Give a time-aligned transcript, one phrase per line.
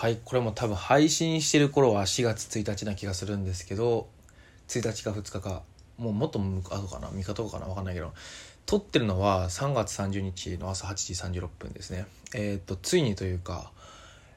[0.00, 4.06] はいこれも多分配信してる頃は4月1日な気がするんですけど
[4.68, 5.62] 1日か2日か
[5.96, 8.12] もうもっと後かな3日とかな分かんないけど
[8.64, 12.06] 撮ってるのは3月30日の朝8時36分ですね。
[12.32, 13.72] えっ、とついにというか、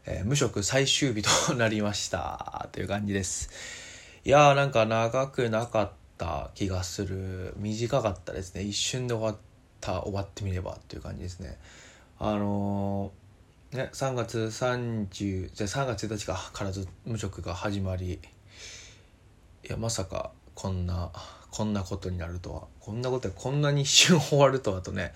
[0.08, 2.68] えー、無職最終日となりました。
[2.72, 3.52] という感じです。
[4.26, 7.54] いやーなんか長くなかった気がする。
[7.58, 8.64] 短かったですね。
[8.64, 9.38] 一瞬で終わっ
[9.80, 11.60] た終わってみればという感じですね。
[12.18, 13.21] あのー、
[13.74, 18.20] ね3月30じゃ3月1日かからず無職が始まり。
[19.64, 21.12] いやまさかこんな
[21.52, 22.64] こんなことになるとは。
[22.80, 25.14] こんなことでこんなに一瞬終わるとはとね。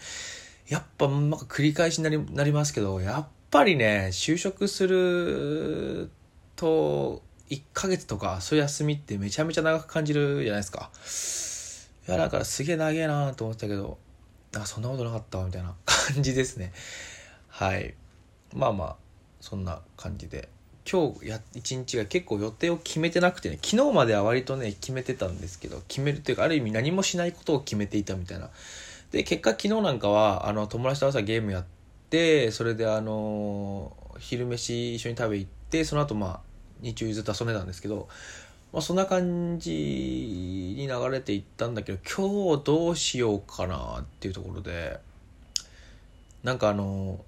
[0.69, 6.09] やっぱなんか繰り返しになりなりますけどやっぱりね就職する
[6.55, 10.91] と1ヶ月とかそういう休みってめちゃめちゃ長く感じるじゃないですか。
[12.07, 13.97] いやだからすげえ長えなと思ってたけど
[14.53, 16.71] なんかそんなことなかったみたいな感じですね。
[17.49, 17.95] はい。
[18.55, 18.95] まあまあ
[19.41, 20.49] そんな感じで。
[20.89, 23.57] 今日や一日が結構予定を決めてなくてね。
[23.61, 28.51] 昨日までは割とね決めてたんですけど決めるというかある意味何もしないことを決めていたみたいな。
[29.11, 31.65] で結果昨日なんかはあの友達と朝ゲームやっ
[32.09, 36.39] てそれであの昼飯一緒に食べ行ってその後まあ
[36.81, 38.07] 日中ずっと遊んでたんですけど、
[38.71, 44.99] まあ、そんな感じに流れていったんだけど今日どうしようかなっていうところで
[46.43, 47.19] なんかあの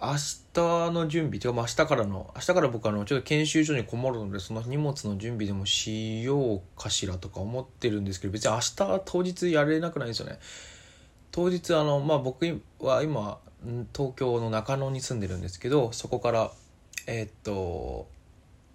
[0.00, 10.38] 明日の準備ていうか、明日からの明日から僕あのちょっと研修所にこもるのでその荷物の準備でもしようかしらとか思ってるんですけど別に明日当日やれなくないんですよね。
[11.32, 12.44] 当日あのまあ僕
[12.80, 13.38] は今
[13.94, 16.50] 東京の中野に住んでるんですけどそこから
[17.06, 18.06] えー、っと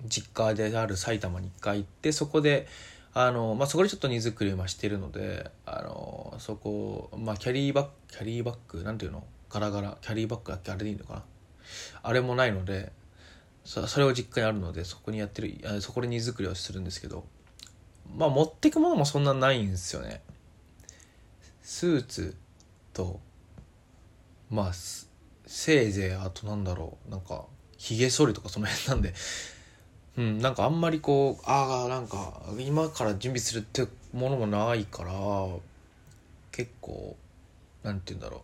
[0.05, 2.67] 実家である埼玉に1回行ってそこで
[3.13, 9.23] あの、まあ、そこでちょっと荷造りをしてるのであのそこ、まあ、キャリーバッグキャリーバッグなんていうの？
[9.51, 11.23] ガラガラキャリーバッグだっけあれでいいのかな？
[12.03, 12.91] あれもないので
[13.65, 17.25] それを実家にあるのでそこにやってるそこで荷造りをするんですけど
[18.15, 20.21] まあ持ってくものもそんなないんですよね。
[21.61, 22.35] スーツ
[22.93, 23.19] と
[24.49, 24.71] まあ
[25.45, 27.45] せいぜいあとなんだろうなんか
[27.77, 29.13] ひげ剃りとかその辺なんで
[30.17, 35.11] うんなんかあんまりこうああなんか今から準備するってものもないから
[36.51, 37.15] 結構
[37.83, 38.41] なんて言うんだろう。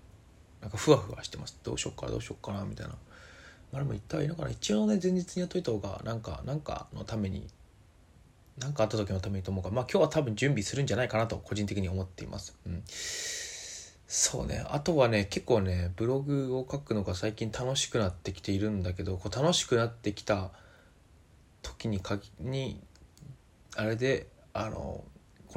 [0.61, 1.59] なんかふわふわしてます。
[1.63, 2.95] どうしよっかなどうしよっかなみたいな。
[3.73, 4.49] あれも言ったらいいのかな。
[4.49, 7.47] 一応ね前日にやっといた方がなんかなんかのために
[8.57, 9.69] 何かあった時のためにと思うか。
[9.69, 12.55] まあ今日は多分準備するんじゃないかなと個人的に思っています。
[12.65, 12.83] うん。
[12.87, 14.65] そうね。
[14.69, 20.51] あとはね結構ねブログを書くのが最近楽しくなってきているんだけどこう楽しくなってきた
[21.61, 22.81] 時にかに
[23.75, 25.03] あれであの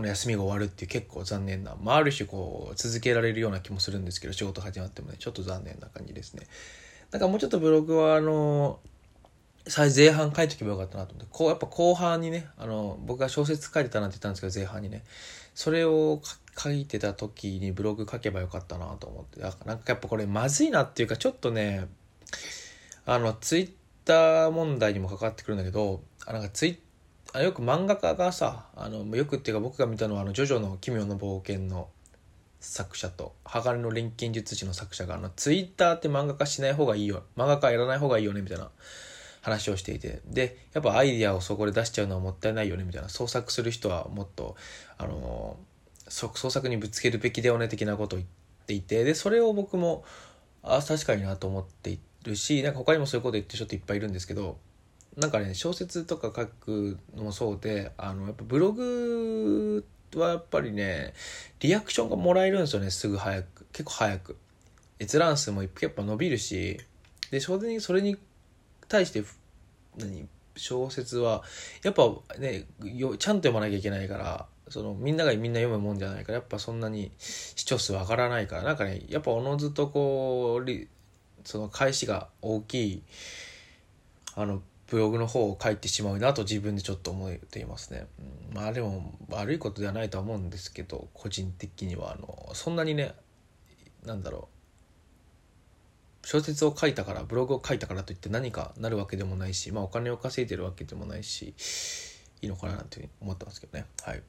[0.01, 6.47] この休みが終わるっていう結構残念な、まあ、ある種こう続けられるような気もするんですけど仕事始まってもねちょっと残念な感じですね。
[7.11, 8.81] だかもうちょっとブログはあの
[9.67, 15.05] 最前半書いとけばよかったなと思ってこうやっぱ後半にねあの僕が小説書いてたなんて言ったんですけど前半にね
[15.55, 16.23] それを
[16.57, 21.89] 書いてた時にブログ書けばよかったなと思ってなんかやっぱこれまずいなっていうかちょっとね
[23.05, 23.71] あのツイッ
[24.07, 26.90] ター問題にも関わってくるんだけどあなんかツイッ
[27.33, 31.89] あよく漫画家がさあのよくっていうか僕が見たのはあの「ジョジョの奇妙な冒険」の
[32.61, 37.23] 作者と「鋼の錬金術師」の作者があのツイッターって漫画化しない方がいいよ。
[37.37, 38.71] 漫画家やらない方がいいよねみたいな。
[39.43, 40.21] 話をしていて。
[40.27, 43.09] でやっぱアイディアをそこで出しちゃうのはもったいないよねみたいな。
[43.09, 44.57] 創作する人はもっと
[44.99, 45.57] あの
[46.09, 48.29] 創作にぶつけるべきだよね的なことを言っ
[48.67, 49.05] ていて。
[49.05, 50.05] でそれを僕も
[50.63, 54.59] あ確かになと思っているしなんか他にもそういうこと言ってる人っていっぱいいるんですけど
[55.21, 59.85] なんかね小説とか書くのもそうであのやっぱブログ
[60.17, 61.13] はやっぱりね
[61.61, 63.67] リアクションがもらえるんですよねすぐ早く。
[63.73, 64.37] 結構早く。
[64.99, 66.79] 閲覧数もやっぱ伸びるし
[67.31, 68.19] でそれにそれに
[68.89, 69.23] 対して
[69.97, 71.43] 何小説は
[71.83, 80.89] やっぱねよちゃんと読まなきゃいけないからそのみんながみんな読むもんじゃないからやっぱそんなに視聴数上がらないからなんかねやっぱおのずとこう
[81.45, 83.03] その返しが大きい
[84.37, 88.07] あのブログの方を書いてしまうなと自分でちょっと思っていますね。
[88.51, 93.15] うん、まあでも悪いことではないとは思うんですけど個人的にはあのそんなにね
[94.05, 94.49] なんだろ
[96.25, 96.27] う。
[96.27, 101.55] 小説を書いたからブログを書いたからといって何かなるわけでもないし、まあ、お金を稼いでるわけでもないし
[102.43, 103.87] いいのかななんて思ってますけどね。
[104.03, 104.23] はい、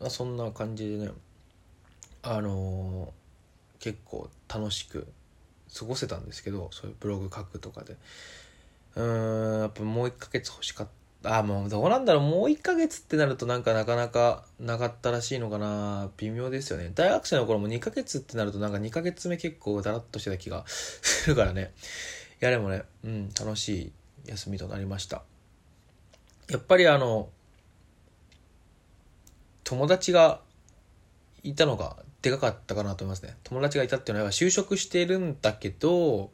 [0.00, 1.10] まあ、そんな感じでね
[2.22, 5.06] あのー、結構楽しく
[5.76, 7.96] 過ごせたんですけどそういうブログ書くとかで。
[8.96, 10.92] うんやっぱもう1ヶ月欲しかった。
[11.38, 12.22] あもうどうなんだろう。
[12.22, 16.10] もう1ヶ月ってなるとなんかなかなかなかったらしいのかな。
[16.16, 16.92] 微妙ですよね。
[16.94, 21.72] 大学生の頃も2ヶ月ってなるとなんか2ヶ月目結構だらっとしてた気が するからね。
[22.40, 23.92] いやでもねうん楽しい
[24.26, 25.22] 休みとなりました。
[26.48, 27.28] やっぱりあの
[29.64, 30.40] 友達が
[31.42, 33.36] いたのがでかかったかなと思いますね。
[33.44, 36.30] 友達がいたっていうのは就職してるんだけど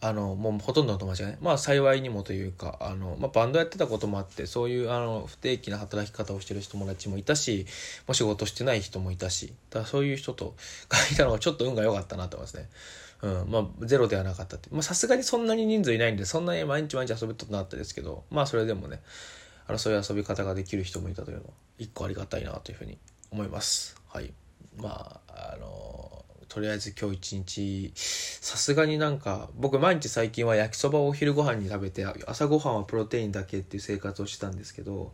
[0.00, 7.66] あのもうほとんどの友達がねまあ幸いにもというかあの、まあ、バンドやってたこともあってそういうあの不定期な働き方をしてる友達もいたし
[8.06, 10.54] もう仕事してない人もいたしだそういう人と
[10.88, 12.68] がいたのがちょっと運が良かったなと思いますね。
[13.20, 19.00] うんまあ、ゼロではなかったってさすがにそんなに人数いないんでそんなに毎日毎日遊ぶことなったですけどまあそれでもね
[19.66, 22.96] あのそういう遊び方ができる人もいたというのは一個ありがたいなというふうに
[23.32, 24.00] 思います。
[24.08, 24.32] はい
[24.76, 26.24] まああの
[26.58, 35.12] とりあえず今日一日さすがになんか僕毎日最近は焼きそばをお昼ご飯に食べて朝ごはんはプロテインだけっていう生活をしてたんですけど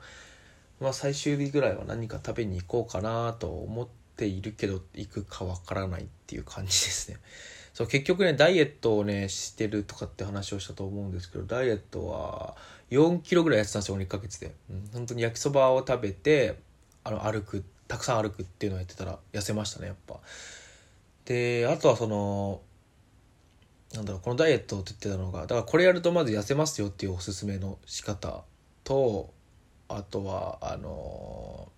[0.81, 3.87] まあ最終日ぐらいは何か食べに行こうかなと思っ
[4.17, 7.19] ているけど行くかわからないっていう感じですね。
[7.75, 12.57] そう結局ねダイエットをねしてるとかって話をしたと思うんですけどダイエットは
[12.91, 16.57] 4キロぐらいやってたんですよ1ヶ月で、うん、本当に焼きそばを食べて
[17.03, 20.21] あの歩くたくさん歩くっていうのをやってたら痩せましたねやっぱ
[21.25, 22.61] であとはその
[23.95, 28.43] なんだろうこのダイエットって言ってたのがだからこれやるとまず痩せますよっていうおすすめの仕方
[28.83, 29.33] と
[29.89, 31.69] あとはあの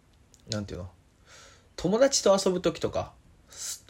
[0.50, 0.88] なんていうの
[1.76, 3.12] 友達と遊ぶ時とか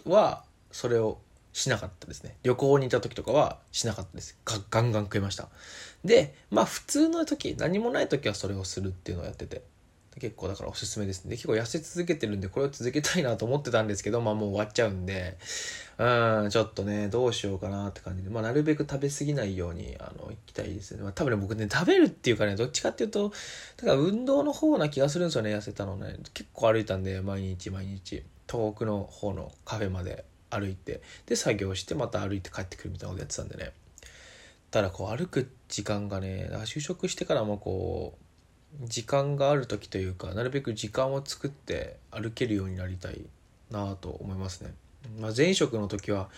[0.05, 1.19] はそれを
[1.53, 2.37] しなかったですね。
[2.43, 4.37] 旅行に行った時とかはしなかったです。
[4.45, 5.49] ガンガン食いました。
[6.05, 9.63] でまあ普通の時何もない時はそれをするっていうのをやってて。
[10.19, 11.33] 結構だからおすすめですね。
[11.33, 15.37] 結構痩せ続けてるんで、これを続けたいなと思ってたんですけど、まあもう終わっちゃうんで、
[15.99, 21.03] うん、ちょっとね、どうしようかなって感じで、まあなるべく食べ過ぎないように、あの、行きたいですね。
[21.03, 23.31] まあ多分ね、僕ね、食べるっていうかね、どっちかっていうと、
[23.77, 26.17] だから運動の方な気がするんですよね、痩せたのね。
[26.33, 33.73] 結構歩いたんで、毎日毎日、遠くの方のカフェまで歩いて、で、作業して、また歩いて帰ってくるみたいなことやってたんでね。
[34.71, 38.26] ただこう歩く時間がね、だから就職してからもこう、
[38.83, 43.23] 時間がある時というかなるべく時間を作って歩けるようになりたい
[43.71, 44.75] なと思いますね。
[45.21, 46.29] まあ、前職の時は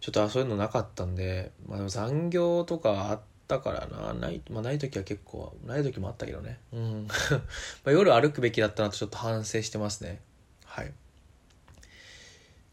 [0.00, 4.12] ちょっとそういうのなかったんで、まあ、でも残業とかあったからな。
[4.12, 7.08] ない,、まあ、ない時は結構ない時もあったけどね、うん。
[7.84, 10.20] ま夜歩くべきだったなとちょっと反省してますね。
[10.64, 10.92] はい。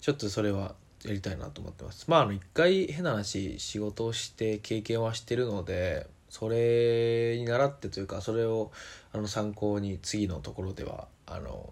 [0.02, 0.76] ちょっとそれは
[1.06, 2.06] やりたいなと思ってます。
[2.10, 8.72] まああの一回変な話仕事をして経験はしてるのでそれに倣ってというかそれを
[9.12, 11.70] あの参考に次のところではあの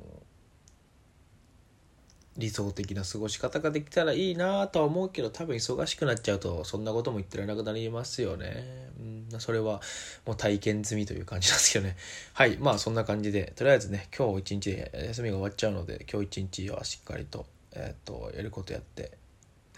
[2.37, 8.89] 理想的な過ごし方ができたらいいなとは思うけど多分忙しくなっちゃうとそんなことも言ってられなくなりますよね。
[9.31, 9.79] うん、それは
[10.25, 11.95] もう体験済みという感じなんですけどね。
[12.33, 19.17] はいまあそんな感じでとりあえずね今日一日で休みが終わっちゃうので今日一日はしっかりと,、えー、っとやることやって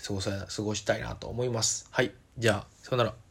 [0.03, 1.87] 過ご過ごしたいなと思います。
[1.91, 3.30] はいじゃあさよなら。